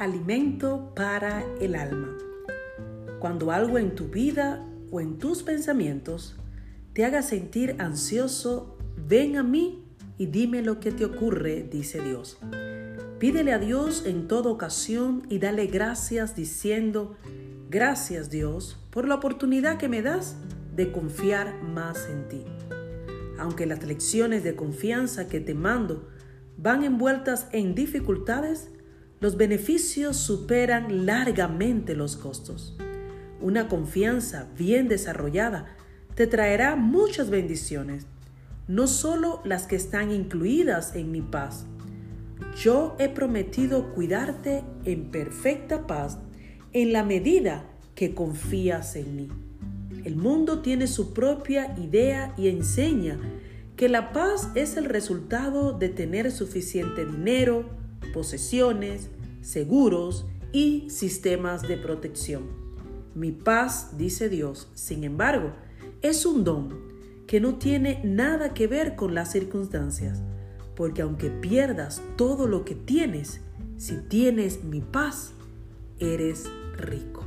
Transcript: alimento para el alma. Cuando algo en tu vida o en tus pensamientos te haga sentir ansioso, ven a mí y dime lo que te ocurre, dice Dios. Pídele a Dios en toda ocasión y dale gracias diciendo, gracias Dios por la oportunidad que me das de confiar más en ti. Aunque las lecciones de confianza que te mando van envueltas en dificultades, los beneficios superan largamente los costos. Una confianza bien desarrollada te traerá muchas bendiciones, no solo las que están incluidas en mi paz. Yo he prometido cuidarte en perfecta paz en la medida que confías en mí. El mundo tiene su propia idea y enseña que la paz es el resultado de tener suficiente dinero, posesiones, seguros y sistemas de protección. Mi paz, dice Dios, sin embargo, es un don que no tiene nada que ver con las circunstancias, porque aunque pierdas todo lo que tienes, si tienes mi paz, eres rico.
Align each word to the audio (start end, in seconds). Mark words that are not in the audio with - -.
alimento 0.00 0.92
para 0.96 1.44
el 1.60 1.74
alma. 1.74 2.16
Cuando 3.18 3.52
algo 3.52 3.76
en 3.76 3.94
tu 3.94 4.08
vida 4.08 4.66
o 4.90 4.98
en 4.98 5.18
tus 5.18 5.42
pensamientos 5.42 6.36
te 6.94 7.04
haga 7.04 7.20
sentir 7.20 7.76
ansioso, 7.78 8.78
ven 8.96 9.36
a 9.36 9.42
mí 9.42 9.84
y 10.16 10.24
dime 10.26 10.62
lo 10.62 10.80
que 10.80 10.90
te 10.90 11.04
ocurre, 11.04 11.68
dice 11.70 12.00
Dios. 12.00 12.38
Pídele 13.18 13.52
a 13.52 13.58
Dios 13.58 14.06
en 14.06 14.26
toda 14.26 14.50
ocasión 14.50 15.26
y 15.28 15.38
dale 15.38 15.66
gracias 15.66 16.34
diciendo, 16.34 17.16
gracias 17.68 18.30
Dios 18.30 18.78
por 18.90 19.06
la 19.06 19.16
oportunidad 19.16 19.76
que 19.76 19.90
me 19.90 20.00
das 20.00 20.36
de 20.74 20.92
confiar 20.92 21.62
más 21.62 22.08
en 22.08 22.26
ti. 22.26 22.44
Aunque 23.38 23.66
las 23.66 23.84
lecciones 23.84 24.44
de 24.44 24.56
confianza 24.56 25.28
que 25.28 25.40
te 25.40 25.52
mando 25.52 26.08
van 26.56 26.84
envueltas 26.84 27.48
en 27.52 27.74
dificultades, 27.74 28.70
los 29.20 29.36
beneficios 29.36 30.16
superan 30.16 31.04
largamente 31.04 31.94
los 31.94 32.16
costos. 32.16 32.76
Una 33.40 33.68
confianza 33.68 34.48
bien 34.56 34.88
desarrollada 34.88 35.76
te 36.14 36.26
traerá 36.26 36.74
muchas 36.76 37.30
bendiciones, 37.30 38.06
no 38.66 38.86
solo 38.86 39.40
las 39.44 39.66
que 39.66 39.76
están 39.76 40.10
incluidas 40.10 40.94
en 40.94 41.12
mi 41.12 41.20
paz. 41.20 41.66
Yo 42.56 42.96
he 42.98 43.08
prometido 43.08 43.92
cuidarte 43.94 44.64
en 44.84 45.10
perfecta 45.10 45.86
paz 45.86 46.18
en 46.72 46.92
la 46.92 47.04
medida 47.04 47.64
que 47.94 48.14
confías 48.14 48.96
en 48.96 49.16
mí. 49.16 49.28
El 50.04 50.16
mundo 50.16 50.60
tiene 50.60 50.86
su 50.86 51.12
propia 51.12 51.74
idea 51.78 52.32
y 52.38 52.48
enseña 52.48 53.18
que 53.76 53.88
la 53.88 54.12
paz 54.12 54.48
es 54.54 54.76
el 54.76 54.86
resultado 54.86 55.72
de 55.78 55.90
tener 55.90 56.30
suficiente 56.32 57.04
dinero, 57.04 57.79
posesiones, 58.12 59.08
seguros 59.40 60.26
y 60.52 60.88
sistemas 60.90 61.62
de 61.62 61.76
protección. 61.76 62.44
Mi 63.14 63.32
paz, 63.32 63.96
dice 63.96 64.28
Dios, 64.28 64.68
sin 64.74 65.04
embargo, 65.04 65.52
es 66.02 66.26
un 66.26 66.44
don 66.44 66.90
que 67.26 67.40
no 67.40 67.56
tiene 67.56 68.00
nada 68.04 68.54
que 68.54 68.66
ver 68.66 68.96
con 68.96 69.14
las 69.14 69.32
circunstancias, 69.32 70.22
porque 70.74 71.02
aunque 71.02 71.30
pierdas 71.30 72.02
todo 72.16 72.46
lo 72.46 72.64
que 72.64 72.74
tienes, 72.74 73.40
si 73.76 73.96
tienes 73.96 74.64
mi 74.64 74.80
paz, 74.80 75.32
eres 75.98 76.50
rico. 76.76 77.24